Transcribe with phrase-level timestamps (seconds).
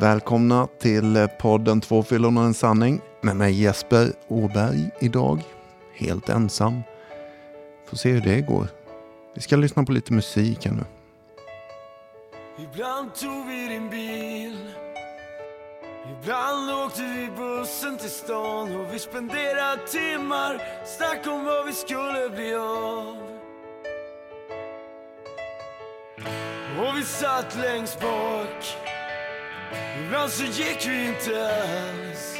[0.00, 5.42] Välkomna till podden Två fyllon och en sanning med mig Jesper Åberg idag.
[5.94, 6.82] Helt ensam.
[7.86, 8.68] Får se hur det går.
[9.34, 10.84] Vi ska lyssna på lite musik här nu.
[12.64, 14.58] Ibland tog vi din bil
[16.20, 22.30] Ibland åkte vi bussen till stan och vi spenderade timmar Snack om vad vi skulle
[22.30, 23.16] bli av
[26.78, 28.97] Och vi satt längst bak
[30.04, 32.38] Ibland så gick vi inte alls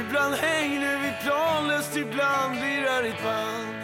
[0.00, 3.76] Ibland hängde vi planlöst, ibland lirade ditt band.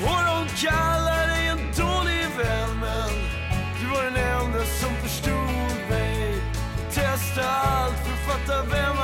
[0.00, 3.14] Och de kallar dig en dålig vän men
[3.80, 6.42] du var den enda som förstod mig.
[6.90, 8.95] Testa allt för att fatta vem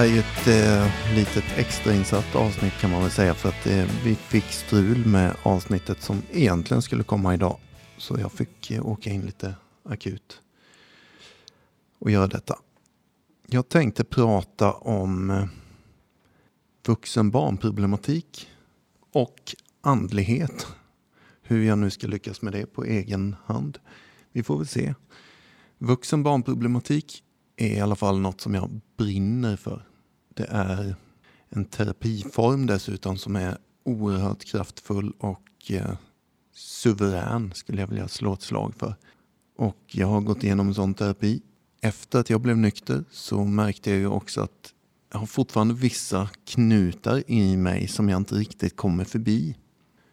[0.00, 3.84] här är ju ett eh, litet extrainsatt avsnitt kan man väl säga för att eh,
[4.04, 7.58] vi fick strul med avsnittet som egentligen skulle komma idag.
[7.96, 10.40] Så jag fick eh, åka in lite akut
[11.98, 12.58] och göra detta.
[13.46, 15.44] Jag tänkte prata om eh,
[16.86, 18.48] vuxen barnproblematik
[19.12, 20.66] och andlighet.
[21.42, 23.78] Hur jag nu ska lyckas med det på egen hand.
[24.32, 24.94] Vi får väl se.
[25.78, 27.24] Vuxen barnproblematik
[27.56, 29.89] är i alla fall något som jag brinner för.
[30.40, 30.94] Det är
[31.48, 35.92] en terapiform dessutom som är oerhört kraftfull och eh,
[36.54, 38.94] suverän skulle jag vilja slå ett slag för.
[39.56, 41.42] Och jag har gått igenom en sån terapi.
[41.80, 44.74] Efter att jag blev nykter så märkte jag ju också att
[45.12, 49.56] jag har fortfarande vissa knutar i mig som jag inte riktigt kommer förbi.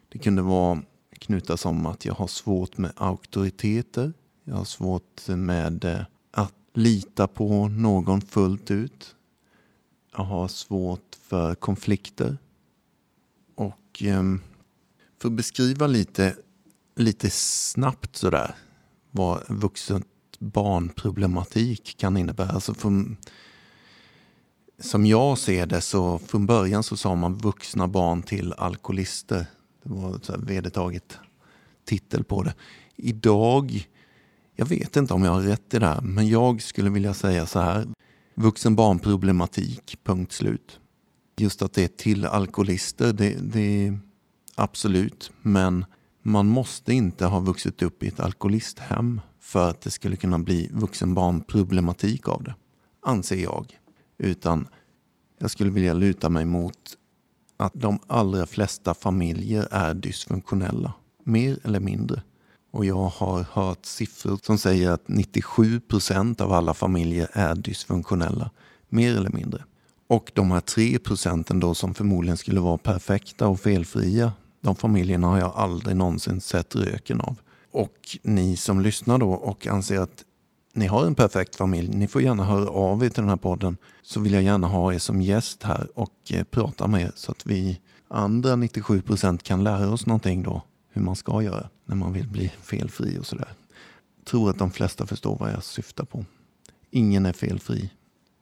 [0.08, 0.82] Det kunde vara
[1.18, 4.12] knutar som att jag har svårt med auktoriteter.
[4.44, 6.00] Jag har svårt med eh,
[6.30, 9.14] att lita på någon fullt ut.
[10.12, 12.38] Jag har svårt för konflikter.
[13.54, 14.40] Och ehm,
[15.20, 16.36] för att beskriva lite,
[16.96, 18.54] lite snabbt sådär
[19.10, 20.06] vad vuxet
[20.38, 22.50] barnproblematik kan innebära.
[22.50, 23.16] Alltså för,
[24.78, 29.46] som jag ser det så från början så sa man vuxna barn till alkoholister.
[29.82, 31.18] Det var ett vedertaget
[31.84, 32.54] titel på det.
[32.96, 33.88] Idag
[34.60, 37.46] jag vet inte om jag har rätt i det här, men jag skulle vilja säga
[37.46, 37.86] så här.
[38.40, 40.80] Vuxenbarnproblematik, punkt slut.
[41.36, 43.98] Just att det är till alkoholister, det, det är
[44.54, 45.32] absolut.
[45.42, 45.84] Men
[46.22, 50.70] man måste inte ha vuxit upp i ett alkoholisthem för att det skulle kunna bli
[50.72, 52.54] vuxenbarnproblematik av det.
[53.02, 53.78] Anser jag.
[54.18, 54.68] Utan
[55.38, 56.96] jag skulle vilja luta mig mot
[57.56, 60.92] att de allra flesta familjer är dysfunktionella.
[61.24, 62.22] Mer eller mindre.
[62.78, 68.50] Och jag har hört siffror som säger att 97 procent av alla familjer är dysfunktionella.
[68.88, 69.64] Mer eller mindre.
[70.06, 74.32] Och de här 3 procenten då som förmodligen skulle vara perfekta och felfria.
[74.60, 77.36] De familjerna har jag aldrig någonsin sett röken av.
[77.70, 80.24] Och ni som lyssnar då och anser att
[80.74, 83.76] ni har en perfekt familj, ni får gärna höra av er till den här podden.
[84.02, 87.32] Så vill jag gärna ha er som gäst här och eh, prata med er så
[87.32, 91.96] att vi andra 97 procent kan lära oss någonting då hur man ska göra när
[91.96, 93.52] man vill bli felfri och sådär.
[94.24, 96.24] Tror att de flesta förstår vad jag syftar på.
[96.90, 97.90] Ingen är felfri.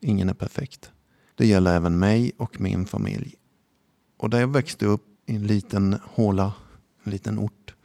[0.01, 0.91] Ingen är perfekt.
[1.35, 3.35] Det gäller även mig och min familj.
[4.17, 6.53] Och där jag växte upp i en liten håla,
[7.03, 7.75] en liten ort,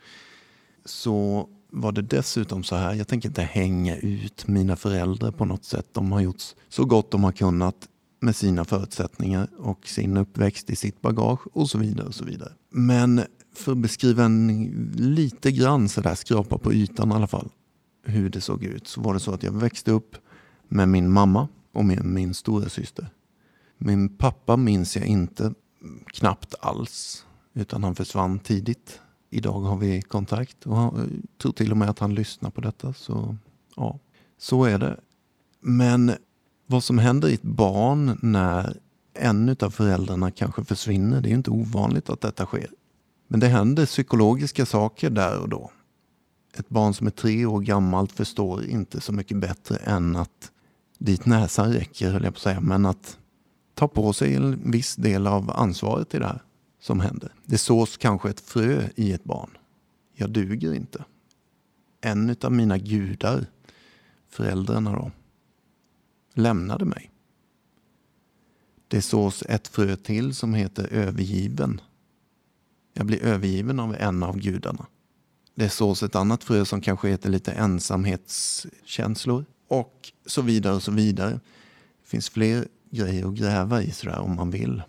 [0.84, 5.64] så var det dessutom så här, jag tänker inte hänga ut mina föräldrar på något
[5.64, 5.86] sätt.
[5.92, 7.88] De har gjort så gott de har kunnat
[8.20, 12.06] med sina förutsättningar och sin uppväxt i sitt bagage och så vidare.
[12.06, 12.52] och så vidare.
[12.70, 13.22] Men
[13.54, 17.48] för att beskriva en lite grann sådär, skrapa på ytan i alla fall,
[18.04, 20.16] hur det såg ut, så var det så att jag växte upp
[20.68, 23.08] med min mamma och med min stora syster.
[23.78, 25.54] Min pappa minns jag inte
[26.06, 29.00] knappt alls, utan han försvann tidigt.
[29.30, 30.94] Idag har vi kontakt och jag
[31.42, 32.92] tror till och med att han lyssnar på detta.
[32.92, 33.36] Så
[33.76, 33.98] ja,
[34.38, 35.00] så är det.
[35.60, 36.12] Men
[36.66, 38.76] vad som händer i ett barn när
[39.14, 42.70] en av föräldrarna kanske försvinner, det är ju inte ovanligt att detta sker.
[43.32, 45.70] Men det händer psykologiska saker där och då.
[46.54, 50.52] Ett barn som är tre år gammalt förstår inte så mycket bättre än att
[50.98, 53.18] dit näsan räcker, höll jag på att säga, men att
[53.74, 56.42] ta på sig en viss del av ansvaret i det här
[56.80, 57.34] som händer.
[57.44, 59.50] Det sås kanske ett frö i ett barn.
[60.14, 61.04] Jag duger inte.
[62.00, 63.46] En av mina gudar,
[64.28, 65.10] föräldrarna då,
[66.34, 67.10] lämnade mig.
[68.88, 71.80] Det sås ett frö till som heter övergiven.
[72.92, 74.86] Jag blir övergiven av en av gudarna.
[75.54, 80.92] Det sås ett annat frö som kanske heter lite ensamhetskänslor och så vidare och så
[80.92, 81.30] vidare.
[82.02, 84.82] Det finns fler grejer att gräva i sådär om man vill.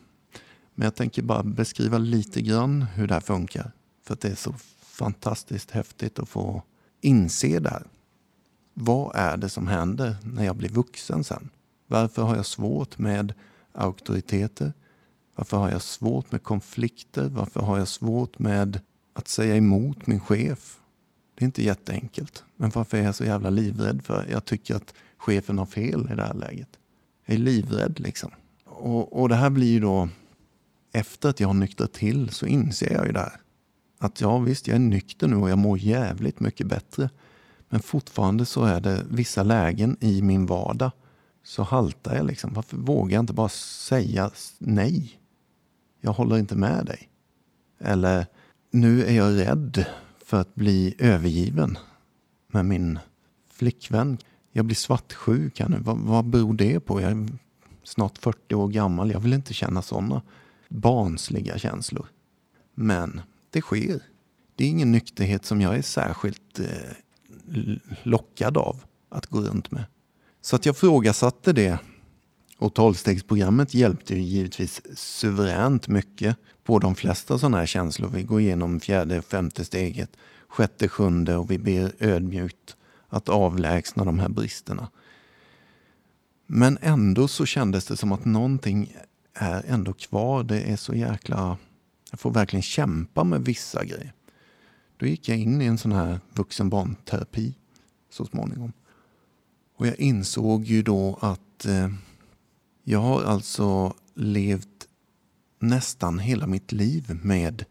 [0.75, 3.71] Men jag tänker bara beskriva lite grann hur det här funkar.
[4.03, 6.63] För att det är så fantastiskt häftigt att få
[7.01, 7.83] inse det här.
[8.73, 11.49] Vad är det som händer när jag blir vuxen sen?
[11.87, 13.33] Varför har jag svårt med
[13.71, 14.73] auktoriteter?
[15.35, 17.29] Varför har jag svårt med konflikter?
[17.29, 18.79] Varför har jag svårt med
[19.13, 20.79] att säga emot min chef?
[21.35, 22.43] Det är inte jätteenkelt.
[22.55, 24.27] Men varför är jag så jävla livrädd för?
[24.31, 26.69] Jag tycker att chefen har fel i det här läget.
[27.25, 28.31] Jag är livrädd liksom.
[28.65, 30.09] Och, och det här blir ju då,
[30.93, 33.41] efter att jag har nyktrat till så inser jag ju det här.
[33.99, 37.09] Att ja visst, jag är nykter nu och jag mår jävligt mycket bättre.
[37.69, 40.91] Men fortfarande så är det vissa lägen i min vardag
[41.43, 42.53] så haltar jag liksom.
[42.53, 45.19] Varför vågar jag inte bara säga nej?
[46.05, 47.09] Jag håller inte med dig.
[47.79, 48.25] Eller
[48.71, 49.85] nu är jag rädd
[50.25, 51.77] för att bli övergiven
[52.47, 52.99] med min
[53.51, 54.17] flickvän.
[54.51, 55.77] Jag blir svartsjuk här nu.
[55.79, 57.01] Vad, vad beror det på?
[57.01, 57.27] Jag är
[57.83, 59.11] snart 40 år gammal.
[59.11, 60.21] Jag vill inte känna sådana
[60.69, 62.05] barnsliga känslor.
[62.73, 63.99] Men det sker.
[64.55, 66.65] Det är ingen nykterhet som jag är särskilt eh,
[68.03, 69.83] lockad av att gå runt med.
[70.41, 71.79] Så att jag frågasatte det.
[72.57, 78.09] Och tolvstegsprogrammet hjälpte ju givetvis suveränt mycket på de flesta sådana här känslor.
[78.09, 80.17] Vi går igenom fjärde, femte steget,
[80.47, 82.77] sjätte, sjunde och vi ber ödmjukt
[83.07, 84.89] att avlägsna de här bristerna.
[86.47, 88.95] Men ändå så kändes det som att någonting
[89.33, 90.43] är ändå kvar.
[90.43, 91.57] Det är så jäkla...
[92.11, 94.13] Jag får verkligen kämpa med vissa grejer.
[94.97, 96.95] Då gick jag in i en sån här vuxen
[98.09, 98.73] så småningom.
[99.77, 101.89] Och jag insåg ju då att eh,
[102.83, 104.87] jag har alltså levt
[105.59, 107.65] nästan hela mitt liv med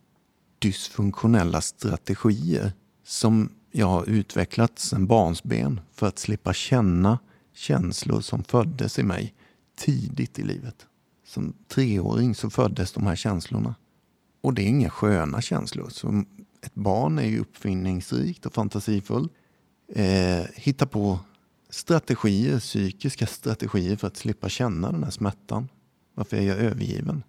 [0.59, 2.73] dysfunktionella strategier
[3.05, 7.19] som jag har utvecklat sedan barnsben för att slippa känna
[7.55, 9.35] känslor som föddes i mig
[9.77, 10.87] tidigt i livet.
[11.27, 13.75] Som treåring så föddes de här känslorna.
[14.41, 15.89] Och det är inga sköna känslor.
[15.89, 16.25] Så
[16.63, 19.33] ett barn är ju uppfinningsrikt och fantasifullt.
[19.95, 21.19] Eh, hitta på
[21.73, 25.69] strategier, psykiska strategier för att slippa känna den här smärtan.
[26.15, 27.23] Varför är jag övergiven?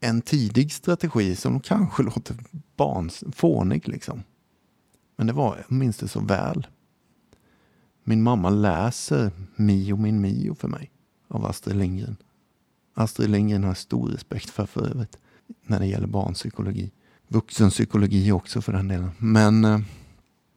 [0.00, 2.36] En tidig strategi som kanske låter
[2.76, 4.22] barns, fånig liksom.
[5.16, 6.66] Men det var, jag minns det så väl.
[8.04, 10.90] Min mamma läser Mio min Mio för mig
[11.28, 12.16] av Astrid Lindgren.
[12.94, 15.18] Astrid Lindgren har stor respekt för för övrigt
[15.66, 16.90] när det gäller barnpsykologi.
[17.28, 19.10] Vuxenpsykologi också för den delen.
[19.18, 19.80] Men eh,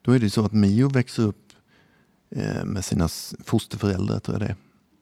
[0.01, 1.42] då är det så att Mio växer upp
[2.35, 3.07] Eh, med sina
[3.43, 4.55] fosterföräldrar tror jag det är.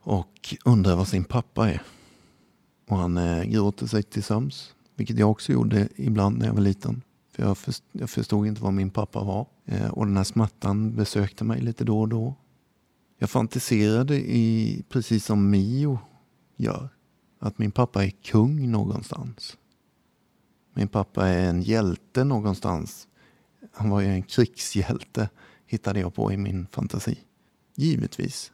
[0.03, 1.81] Och undrar vad sin pappa är.
[2.87, 6.61] Och han eh, gråter sig till sams, Vilket jag också gjorde ibland när jag var
[6.61, 7.01] liten.
[7.31, 9.47] För jag, först, jag förstod inte vad min pappa var.
[9.65, 12.35] Eh, och den här smärtan besökte mig lite då och då.
[13.17, 15.99] Jag fantiserade i, precis som Mio
[16.57, 16.89] gör.
[17.39, 19.57] Att min pappa är kung någonstans.
[20.73, 23.07] Min pappa är en hjälte någonstans.
[23.73, 25.29] Han var ju en krigshjälte,
[25.71, 27.19] hittade jag på i min fantasi.
[27.75, 28.51] Givetvis.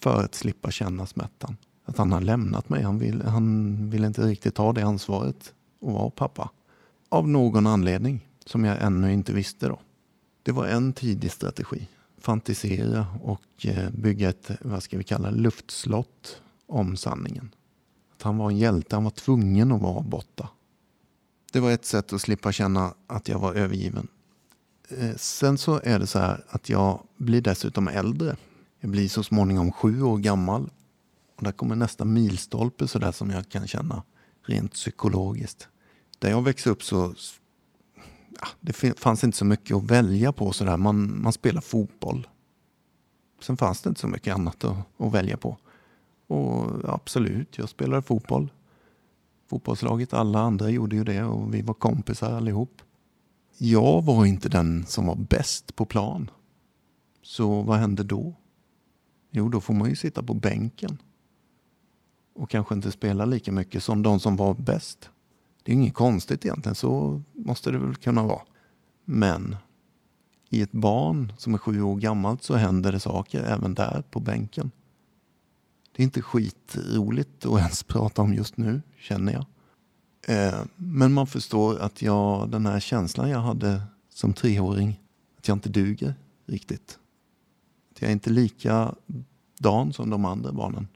[0.00, 1.56] För att slippa känna smärtan.
[1.84, 2.82] Att han har lämnat mig.
[2.82, 6.50] Han vill, han vill inte riktigt ta det ansvaret och vara pappa.
[7.08, 9.80] Av någon anledning som jag ännu inte visste då.
[10.42, 11.88] Det var en tidig strategi.
[12.18, 17.54] Fantisera och eh, bygga ett, vad ska vi kalla luftslott om sanningen.
[18.14, 20.48] Att han var en hjälte, han var tvungen att vara borta.
[21.52, 24.08] Det var ett sätt att slippa känna att jag var övergiven.
[24.98, 28.36] Eh, sen så är det så här att jag blir dessutom äldre.
[28.80, 30.70] Jag blir så småningom sju år gammal.
[31.36, 34.02] Och där kommer nästa milstolpe sådär som jag kan känna
[34.46, 35.68] rent psykologiskt.
[36.18, 37.14] Där jag växte upp så
[38.40, 40.76] ja, det fanns inte så mycket att välja på sådär.
[40.76, 42.28] Man, man spelar fotboll.
[43.40, 45.56] Sen fanns det inte så mycket annat att, att välja på.
[46.26, 48.52] Och absolut, jag spelade fotboll.
[49.50, 52.82] Fotbollslaget, alla andra gjorde ju det och vi var kompisar allihop.
[53.62, 56.30] Jag var inte den som var bäst på plan.
[57.22, 58.34] Så vad hände då?
[59.30, 60.98] Jo, då får man ju sitta på bänken.
[62.34, 65.10] Och kanske inte spela lika mycket som de som var bäst.
[65.62, 68.42] Det är inget konstigt egentligen, så måste det väl kunna vara.
[69.04, 69.56] Men
[70.50, 74.20] i ett barn som är sju år gammalt så händer det saker även där på
[74.20, 74.70] bänken.
[75.96, 79.46] Det är inte skitroligt att ens prata om just nu, känner jag.
[80.26, 85.00] Eh, men man förstår att jag, den här känslan jag hade som treåring,
[85.38, 86.14] att jag inte duger
[86.46, 86.98] riktigt.
[87.92, 90.88] Att jag är inte likadan som de andra barnen.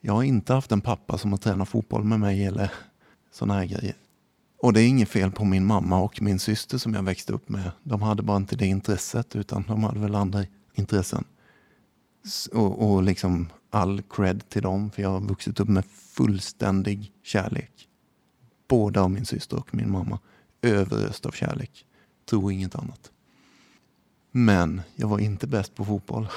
[0.00, 2.72] Jag har inte haft en pappa som har tränat fotboll med mig eller
[3.32, 3.94] sådana här grejer.
[4.60, 7.48] Och det är inget fel på min mamma och min syster som jag växte upp
[7.48, 7.70] med.
[7.82, 11.24] De hade bara inte det intresset utan de hade väl andra intressen.
[12.52, 17.88] Och, och liksom all cred till dem för jag har vuxit upp med fullständig kärlek.
[18.68, 20.18] Både av min syster och min mamma.
[20.62, 21.86] Överöst av kärlek.
[22.30, 23.12] Tro inget annat.
[24.30, 26.28] Men jag var inte bäst på fotboll.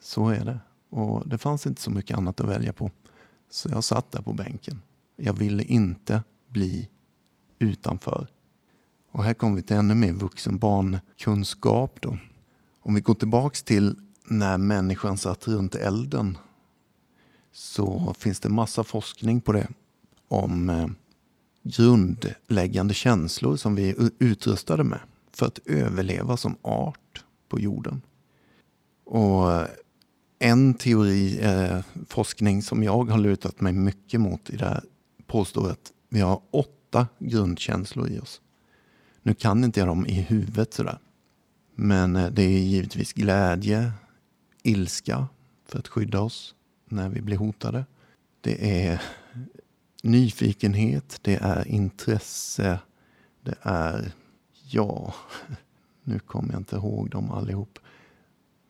[0.00, 0.60] Så är det.
[0.90, 2.90] Och det fanns inte så mycket annat att välja på.
[3.50, 4.82] Så jag satt där på bänken.
[5.16, 6.88] Jag ville inte bli
[7.58, 8.28] utanför.
[9.12, 12.00] Och här kommer vi till ännu mer vuxenbarnkunskap.
[12.00, 12.18] Då.
[12.80, 13.96] Om vi går tillbaks till
[14.38, 16.38] när människan satt runt elden
[17.52, 19.68] så finns det massa forskning på det
[20.28, 20.86] om eh,
[21.62, 25.00] grundläggande känslor som vi är utrustade med
[25.32, 28.02] för att överleva som art på jorden.
[29.04, 29.66] Och eh,
[30.38, 34.84] en teori, eh, forskning som jag har lutat mig mycket mot i det här
[35.26, 38.40] påstår att vi har åtta grundkänslor i oss.
[39.22, 40.98] Nu kan inte jag dem i huvudet sådär.
[41.74, 43.92] Men eh, det är givetvis glädje,
[44.62, 45.28] ilska
[45.66, 46.54] för att skydda oss
[46.84, 47.84] när vi blir hotade.
[48.40, 49.02] Det är
[50.02, 52.78] nyfikenhet, det är intresse,
[53.40, 54.12] det är,
[54.70, 55.14] ja,
[56.04, 57.78] nu kommer jag inte ihåg dem allihop.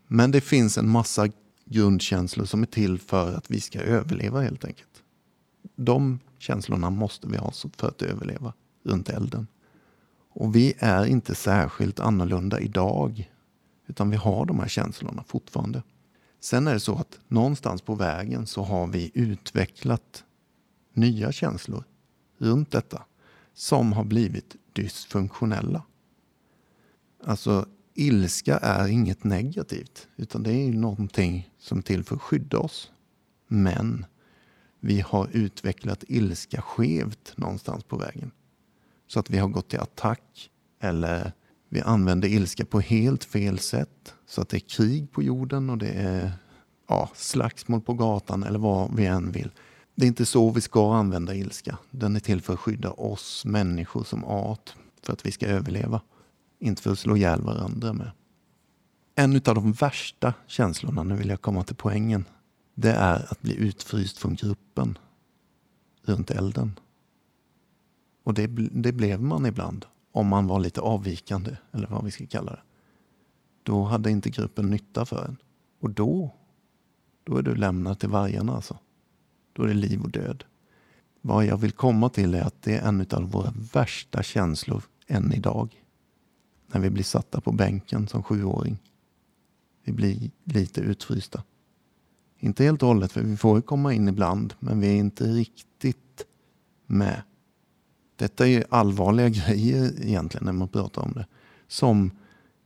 [0.06, 1.28] Men det finns en massa
[1.64, 5.02] grundkänslor som är till för att vi ska överleva helt enkelt.
[5.76, 8.52] De känslorna måste vi ha för att överleva
[8.84, 9.46] runt elden.
[10.34, 13.30] Och vi är inte särskilt annorlunda idag.
[13.92, 15.82] Utan vi har de här känslorna fortfarande.
[16.40, 20.25] Sen är det så att någonstans på vägen så har vi utvecklat
[20.92, 21.84] nya känslor
[22.38, 23.02] runt detta
[23.54, 25.82] som har blivit dysfunktionella.
[27.25, 32.58] Alltså ilska är inget negativt utan det är någonting som är till för att skydda
[32.58, 32.92] oss.
[33.49, 34.06] Men
[34.80, 38.30] vi har utvecklat ilska skevt någonstans på vägen.
[39.06, 41.32] Så att vi har gått till attack eller
[41.73, 44.14] vi använder ilska på helt fel sätt.
[44.26, 46.33] Så att det är krig på jorden och det är
[46.88, 49.50] ja, slagsmål på gatan eller vad vi än vill.
[49.95, 51.79] Det är inte så vi ska använda ilska.
[51.91, 54.75] Den är till för att skydda oss människor som art.
[55.02, 56.00] För att vi ska överleva.
[56.59, 58.11] Inte för att slå ihjäl varandra med.
[59.14, 62.25] En av de värsta känslorna, nu vill jag komma till poängen,
[62.75, 64.99] det är att bli utfryst från gruppen
[66.05, 66.79] runt elden.
[68.25, 72.26] Och det, det blev man ibland om man var lite avvikande, eller vad vi ska
[72.26, 72.62] kalla det.
[73.62, 75.37] Då hade inte gruppen nytta för en.
[75.81, 76.31] Och då,
[77.25, 78.78] då är du lämnad till vargarna alltså.
[79.52, 80.45] Då är det liv och död.
[81.21, 85.33] Vad jag vill komma till är att det är en av våra värsta känslor än
[85.33, 85.85] idag.
[86.66, 88.78] När vi blir satta på bänken som sjuåring.
[89.85, 91.42] Vi blir lite utfrysta.
[92.38, 95.25] Inte helt och hållet, för vi får ju komma in ibland, men vi är inte
[95.25, 96.26] riktigt
[96.87, 97.23] med.
[98.23, 101.26] Detta är ju allvarliga grejer egentligen när man pratar om det.
[101.69, 102.11] Som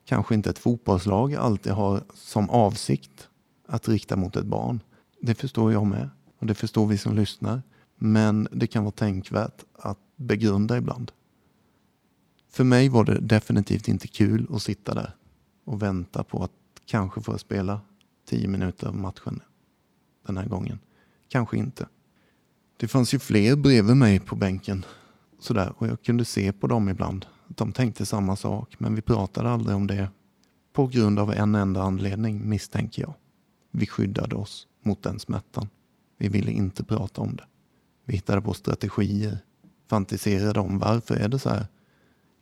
[0.05, 3.29] kanske inte ett fotbollslag alltid har som avsikt
[3.67, 4.81] att rikta mot ett barn.
[5.21, 7.63] Det förstår jag med och det förstår vi som lyssnar.
[7.97, 11.13] Men det kan vara tänkvärt att begrunda ibland.
[12.49, 15.17] För mig var det definitivt inte kul att sitta där
[15.65, 16.53] och vänta på att
[16.87, 17.81] kanske få spela
[18.29, 19.41] tio minuter av matchen
[20.27, 20.79] den här gången.
[21.29, 21.89] Kanske inte.
[22.77, 24.85] Det fanns ju fler bredvid mig på bänken
[25.39, 29.03] sådär, och jag kunde se på dem ibland att de tänkte samma sak, men vi
[29.03, 30.09] pratade aldrig om det
[30.73, 33.15] på grund av en enda anledning, misstänker jag.
[33.71, 35.69] Vi skyddade oss mot den smärtan.
[36.19, 37.45] Vi ville inte prata om det.
[38.05, 39.39] Vi hittade på strategier,
[39.89, 41.67] fantiserade om varför är det så här?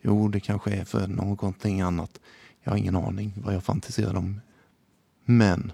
[0.01, 2.19] Jo, det kanske är för någonting annat.
[2.63, 4.41] Jag har ingen aning vad jag fantiserade om.
[5.25, 5.71] Men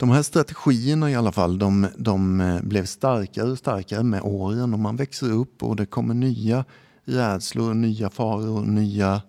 [0.00, 4.72] de här strategierna i alla fall, de, de eh, blev starkare och starkare med åren
[4.72, 6.64] och man växer upp och det kommer nya
[7.04, 9.22] rädslor, nya faror nya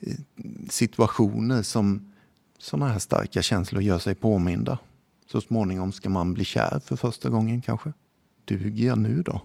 [0.00, 0.14] eh,
[0.68, 2.12] situationer som
[2.58, 4.78] sådana här starka känslor gör sig påminda.
[5.32, 7.92] Så småningom ska man bli kär för första gången kanske.
[8.44, 9.42] Duger jag nu då?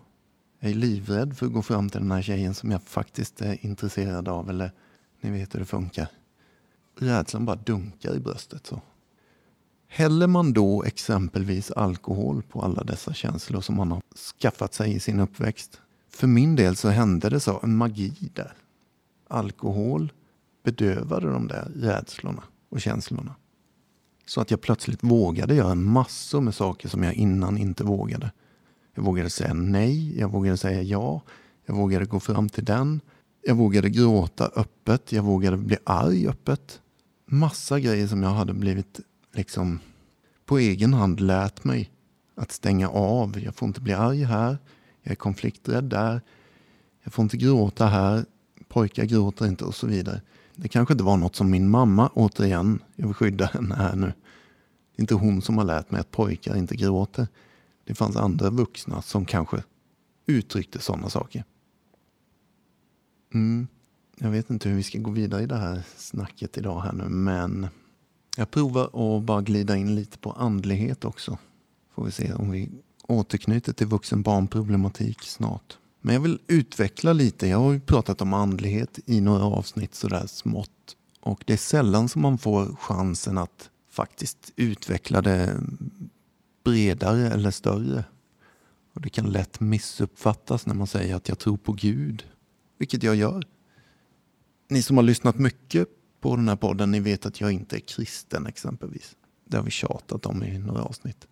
[0.59, 3.65] Jag är livrädd för att gå fram till den här tjejen som jag faktiskt är
[3.65, 4.49] intresserad av.
[4.49, 4.71] Eller
[5.21, 6.07] ni vet hur det funkar.
[6.99, 8.67] Rädslan bara dunkar i bröstet.
[8.67, 8.81] så.
[9.95, 14.01] Häller man då exempelvis alkohol på alla dessa känslor som man har
[14.41, 15.81] skaffat sig i sin uppväxt?
[16.09, 18.53] För min del så hände det så, en magi där.
[19.27, 20.11] Alkohol
[20.63, 23.35] bedövade de där rädslorna och känslorna.
[24.25, 28.31] Så att jag plötsligt vågade göra massor med saker som jag innan inte vågade.
[28.95, 31.21] Jag vågade säga nej, jag vågade säga ja,
[31.65, 33.01] jag vågade gå fram till den.
[33.41, 36.81] Jag vågade gråta öppet, jag vågade bli arg öppet.
[37.25, 38.99] Massa grejer som jag hade blivit
[39.33, 39.79] liksom
[40.45, 41.91] på egen hand lärt mig
[42.35, 43.39] att stänga av.
[43.39, 44.57] Jag får inte bli arg här,
[45.01, 46.21] jag är konflikträdd där,
[47.03, 48.25] jag får inte gråta här,
[48.67, 50.21] pojkar gråter inte och så vidare.
[50.55, 54.13] Det kanske inte var något som min mamma, återigen, jag vill skydda henne här nu.
[54.95, 57.27] Det är inte hon som har lärt mig att pojkar inte gråter.
[57.83, 59.63] Det fanns andra vuxna som kanske
[60.25, 61.43] uttryckte sådana saker.
[63.33, 63.67] Mm.
[64.17, 67.09] Jag vet inte hur vi ska gå vidare i det här snacket idag här nu,
[67.09, 67.67] men
[68.37, 71.37] jag provar att bara glida in lite på andlighet också.
[71.95, 72.69] Får vi se om vi
[73.07, 75.77] återknyter till vuxen-barn-problematik snart.
[76.01, 77.47] Men jag vill utveckla lite.
[77.47, 80.95] Jag har ju pratat om andlighet i några avsnitt sådär smått.
[81.21, 85.59] Och det är sällan som man får chansen att faktiskt utveckla det
[86.63, 88.03] bredare eller större.
[88.93, 92.25] Och Det kan lätt missuppfattas när man säger att jag tror på Gud,
[92.77, 93.47] vilket jag gör.
[94.69, 95.87] Ni som har lyssnat mycket
[96.23, 99.15] på den här podden, ni vet att jag inte är kristen exempelvis.
[99.45, 101.27] Det har vi tjatat om i några avsnitt.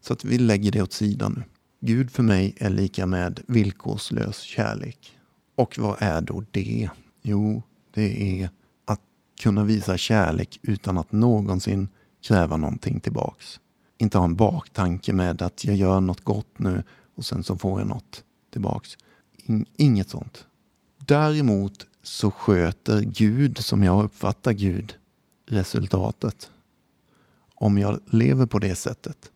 [0.00, 1.42] Så att vi lägger det åt sidan nu.
[1.80, 5.18] Gud för mig är lika med villkorslös kärlek.
[5.54, 6.90] Och vad är då det?
[7.22, 7.62] Jo,
[7.94, 8.50] det är
[8.84, 9.00] att
[9.40, 11.88] kunna visa kärlek utan att någonsin
[12.22, 13.60] kräva någonting tillbaks.
[13.98, 16.82] Inte ha en baktanke med att jag gör något gott nu
[17.14, 18.96] och sen så får jag något tillbaks.
[19.76, 20.46] Inget sånt.
[20.98, 24.94] Däremot så sköter Gud, som jag uppfattar Gud,
[25.46, 26.50] resultatet.
[27.54, 29.32] Om jag lever på det sättet,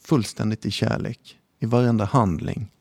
[0.00, 2.72] fullständigt i kärlek, i varenda handling,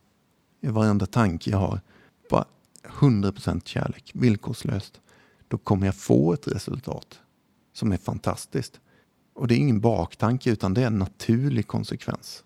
[0.62, 1.82] i varenda tanke jag har,
[2.30, 2.46] bara
[2.84, 5.02] 100% kärlek, villkorslöst,
[5.48, 7.20] då kommer jag få ett resultat
[7.74, 8.80] som är fantastiskt.
[9.34, 12.44] Och det är ingen baktanke utan det är en naturlig konsekvens.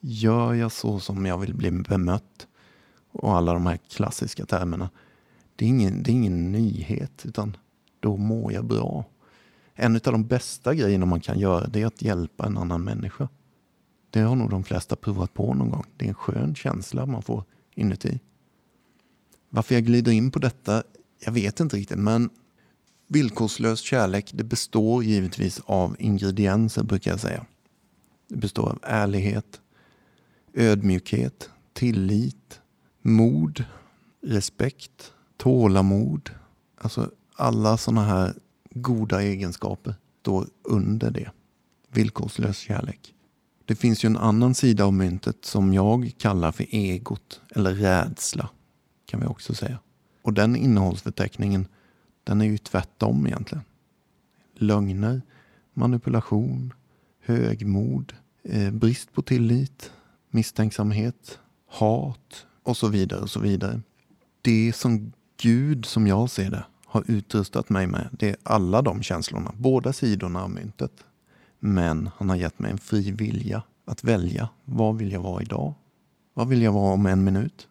[0.00, 2.46] Gör jag så som jag vill bli bemött
[3.12, 4.90] och alla de här klassiska termerna.
[5.56, 7.56] Det är ingen, det är ingen nyhet utan
[8.00, 9.04] då mår jag bra.
[9.74, 13.28] En av de bästa grejerna man kan göra det är att hjälpa en annan människa.
[14.10, 15.84] Det har nog de flesta provat på någon gång.
[15.96, 18.20] Det är en skön känsla man får inuti.
[19.48, 20.82] Varför jag glider in på detta,
[21.24, 22.30] jag vet inte riktigt men
[23.08, 27.46] Villkorslös kärlek det består givetvis av ingredienser brukar jag säga.
[28.28, 29.60] Det består av ärlighet,
[30.54, 32.60] ödmjukhet, tillit,
[33.02, 33.64] mod,
[34.22, 36.30] respekt, tålamod.
[36.78, 38.34] Alltså alla sådana här
[38.70, 41.30] goda egenskaper står under det.
[41.92, 43.14] Villkorslös kärlek.
[43.64, 48.50] Det finns ju en annan sida av myntet som jag kallar för egot eller rädsla.
[49.06, 49.78] Kan vi också säga.
[50.22, 51.66] Och den innehållsförteckningen
[52.24, 53.64] den är ju tvärtom egentligen.
[54.54, 55.22] Lögner,
[55.74, 56.72] manipulation,
[57.20, 59.92] högmod, eh, brist på tillit,
[60.30, 63.80] misstänksamhet, hat och så vidare och så vidare.
[64.42, 69.02] Det som Gud, som jag ser det, har utrustat mig med, det är alla de
[69.02, 70.92] känslorna, båda sidorna av myntet.
[71.58, 74.48] Men han har gett mig en fri vilja att välja.
[74.64, 75.74] Vad vill jag vara idag?
[76.34, 77.68] Vad vill jag vara om en minut?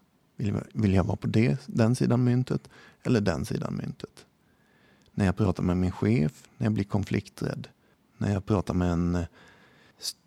[0.74, 2.70] Vill jag, vara på det, den sidan myntet
[3.04, 4.26] eller den sidan myntet?
[5.16, 7.68] när jag pratar med min chef, när jag blir konflikträdd,
[8.18, 9.26] när jag pratar med en eh,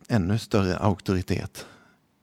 [0.09, 1.67] ännu större auktoritet,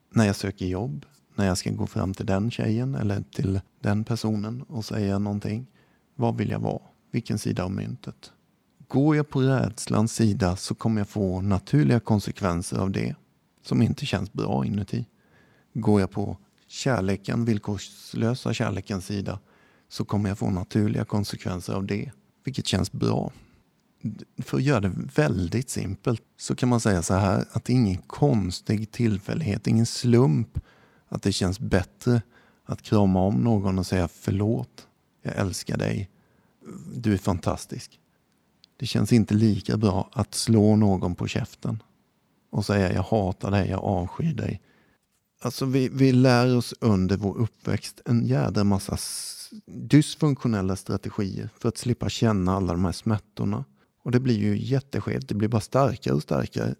[0.09, 1.05] när jag söker jobb,
[1.37, 5.67] när jag ska gå fram till den tjejen eller till den personen och säga någonting.
[6.15, 6.81] Vad vill jag vara?
[7.11, 8.31] Vilken sida av myntet?
[8.87, 13.15] Går jag på rädslans sida så kommer jag få naturliga konsekvenser av det
[13.63, 15.05] som inte känns bra inuti.
[15.73, 19.39] Går jag på kärleken, villkorslösa kärlekens sida
[19.89, 22.11] så kommer jag få naturliga konsekvenser av det
[22.43, 23.31] vilket känns bra.
[24.37, 27.75] För att göra det väldigt simpelt så kan man säga så här att det är
[27.75, 30.59] ingen konstig tillfällighet, ingen slump
[31.07, 32.21] att det känns bättre
[32.65, 34.87] att krama om någon och säga förlåt,
[35.21, 36.09] jag älskar dig,
[36.95, 37.99] du är fantastisk.
[38.77, 41.83] Det känns inte lika bra att slå någon på käften.
[42.49, 44.61] och säga jag hatar dig, jag avskyr dig.
[45.41, 48.97] Alltså vi, vi lär oss under vår uppväxt en jädra massa
[49.65, 53.65] dysfunktionella strategier för att slippa känna alla de här smärtorna.
[54.03, 56.75] Och det blir ju jätteskevt, det blir bara starkare och starkare.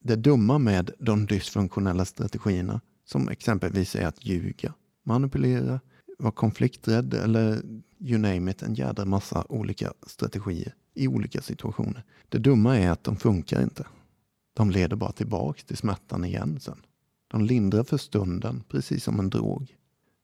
[0.00, 5.80] Det dumma med de dysfunktionella strategierna, som exempelvis är att ljuga, manipulera,
[6.18, 7.62] vara konflikträdd eller
[7.98, 12.04] you name it, en jädra massa olika strategier i olika situationer.
[12.28, 13.86] Det dumma är att de funkar inte.
[14.54, 16.78] De leder bara tillbaks till smärtan igen sen.
[17.28, 19.76] De lindrar för stunden, precis som en drog.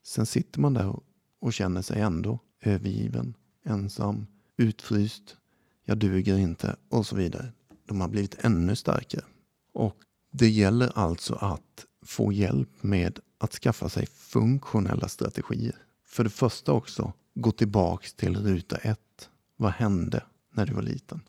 [0.07, 1.05] Sen sitter man där och-
[1.40, 5.37] och känner sig ändå övergiven, ensam, utfryst,
[5.85, 7.53] jag duger inte och så vidare.
[7.87, 9.25] De har blivit ännu starkare.
[9.73, 9.97] Och
[10.33, 15.77] det gäller alltså att få hjälp med att skaffa sig funktionella strategier.
[16.05, 19.31] För det första också, gå tillbaks till ruta ett.
[19.57, 21.21] Vad hände när du var liten?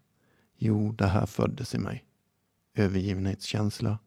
[0.57, 2.05] Jo, det här föddes i mig.
[2.75, 3.99] Övergivenhetskänsla,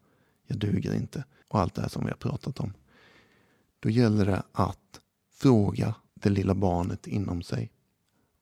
[0.47, 2.73] jag duger inte och allt det här som vi har pratat om.
[3.81, 5.01] Då gäller det att
[5.33, 7.73] fråga det lilla barnet inom sig.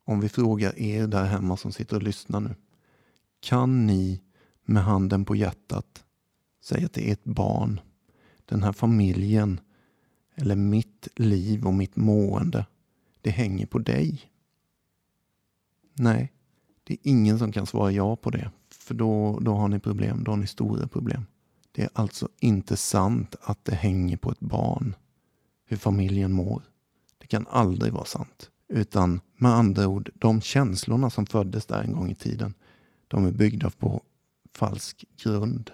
[0.05, 2.55] Om vi frågar er där hemma som sitter och lyssnar nu.
[3.41, 4.23] Kan ni
[4.65, 6.05] med handen på hjärtat
[6.61, 7.81] säga till ert barn,
[8.45, 9.61] den här familjen
[10.35, 12.67] eller mitt liv och mitt mående,
[13.21, 14.21] det hänger på dig?
[15.95, 16.33] Nej,
[16.85, 18.51] det är ingen som kan svara ja på det.
[18.71, 21.27] För då, då har ni problem, då har ni stora problem.
[21.73, 24.95] Det är alltså inte sant att det hänger på ett barn
[25.65, 26.63] hur familjen mår.
[27.19, 28.51] Det kan aldrig vara sant.
[28.69, 32.55] Utan med andra ord, de känslorna som föddes där en gång i tiden,
[33.09, 34.03] de är byggda på
[34.55, 35.71] falsk grund.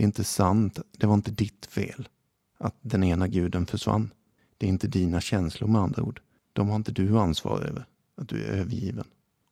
[0.00, 2.08] Det är inte sant, det var inte ditt fel
[2.58, 4.10] att den ena guden försvann.
[4.58, 6.20] Det är inte dina känslor med andra ord.
[6.52, 7.86] De har inte du ansvar över,
[8.16, 9.04] att du är övergiven.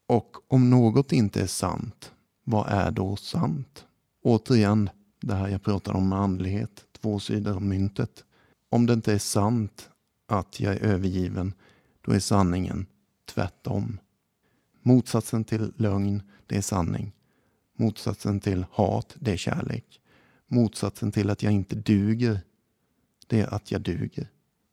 [0.06, 2.12] Och om något inte är sant,
[2.44, 3.86] vad är då sant?
[4.22, 8.24] Återigen, det här jag pratar om med andlighet, två sidor av myntet.
[8.68, 9.90] Om det inte är sant
[10.28, 11.54] att jag är övergiven,
[12.00, 12.86] då är sanningen
[13.34, 13.98] tvärtom.
[14.82, 17.12] Motsatsen till lögn, det är sanning.
[17.76, 20.00] Motsatsen till hat, det är kärlek.
[20.48, 22.40] Motsatsen till att jag inte duger,
[23.26, 24.28] det är att jag duger.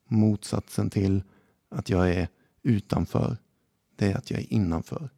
[0.08, 1.24] Motsatsen till
[1.70, 2.28] att jag är
[2.64, 3.38] utanför,
[3.96, 5.10] det är att jag är innanför.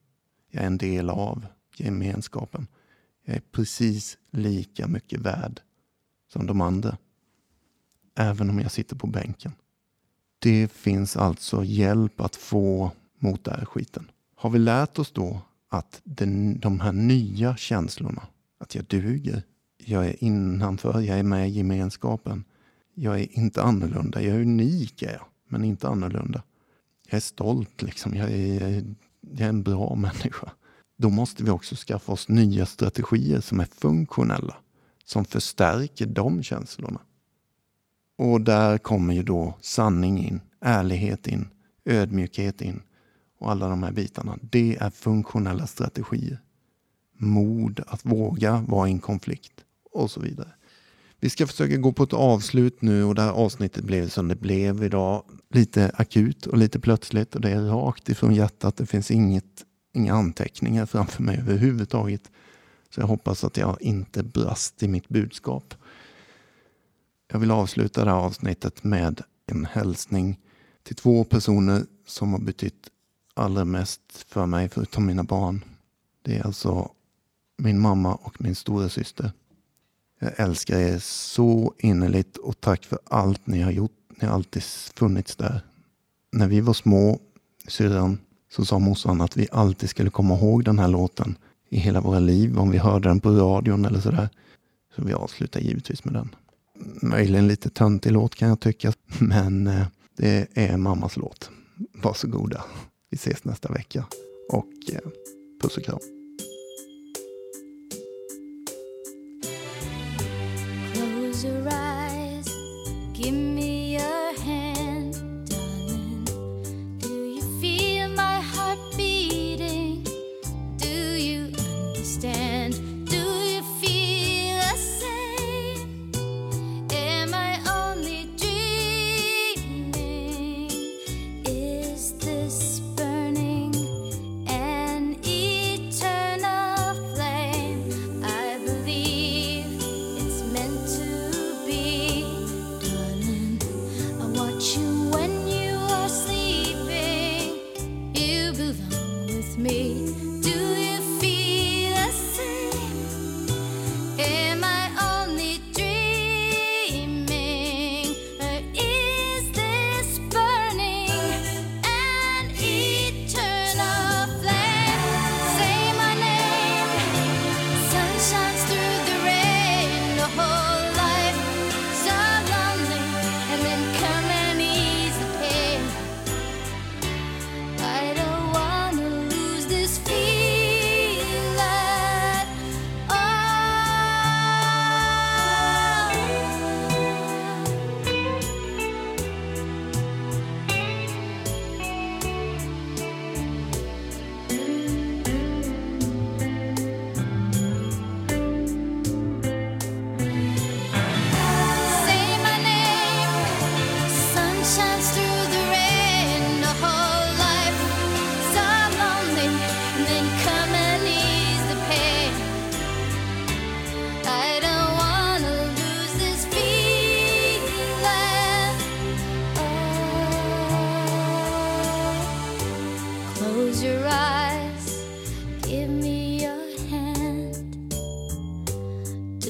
[0.49, 2.67] Jag är en del av gemenskapen.
[3.25, 5.61] Jag är precis lika mycket värd
[6.27, 6.97] som de andra.
[8.15, 9.51] Även om jag sitter på bänken.
[10.39, 14.11] Det finns alltså hjälp att få mot den här skiten.
[14.35, 19.43] Har vi lärt oss då att den, de här nya känslorna, att jag duger,
[19.89, 22.43] jag är innanför, jag är med i gemenskapen,
[22.93, 26.43] jag är inte annorlunda, jag är unik är jag, men inte annorlunda.
[27.09, 28.15] Jag är stolt, liksom.
[28.15, 28.83] jag, är,
[29.21, 30.51] jag är en bra människa.
[30.97, 34.55] Då måste vi också skaffa oss nya strategier som är funktionella,
[35.05, 36.99] som förstärker de känslorna.
[38.17, 41.47] Och där kommer ju då sanning in, ärlighet in,
[41.85, 42.81] ödmjukhet in
[43.39, 44.37] och alla de här bitarna.
[44.41, 46.41] Det är funktionella strategier.
[47.17, 49.63] Mod att våga vara i en konflikt
[49.97, 50.49] och så vidare.
[51.19, 54.35] Vi ska försöka gå på ett avslut nu och det här avsnittet blev som det
[54.35, 55.23] blev idag.
[55.49, 58.77] Lite akut och lite plötsligt och det är rakt ifrån hjärtat.
[58.77, 62.31] Det finns inget, inga anteckningar framför mig överhuvudtaget.
[62.89, 65.73] Så jag hoppas att jag inte brast i mitt budskap.
[67.31, 70.39] Jag vill avsluta det här avsnittet med en hälsning
[70.83, 72.89] till två personer som har betytt
[73.33, 75.63] allra mest för mig förutom mina barn.
[76.21, 76.91] Det är alltså
[77.57, 79.31] min mamma och min stora syster.
[80.19, 83.91] Jag älskar er så innerligt och tack för allt ni har gjort.
[84.21, 84.63] Ni har alltid
[84.95, 85.61] funnits där.
[86.31, 87.19] När vi var små,
[87.67, 88.17] syrran,
[88.51, 91.37] så sa morsan att vi alltid skulle komma ihåg den här låten
[91.69, 94.29] i hela våra liv om vi hörde den på radion eller sådär.
[94.95, 96.35] Så vi avslutar givetvis med den.
[97.01, 101.49] Möjligen lite töntig låt kan jag tycka, men eh, det är mammas låt.
[101.93, 102.63] Varsågoda.
[103.09, 104.05] Vi ses nästa vecka
[104.49, 104.99] och eh,
[105.61, 106.16] puss och kram.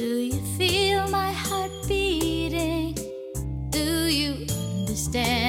[0.07, 2.95] Do you feel my heart beating?
[3.71, 4.47] Do you
[4.79, 5.46] understand?